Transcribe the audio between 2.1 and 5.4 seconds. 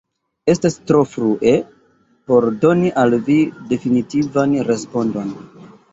por doni al vi definitivan respondon.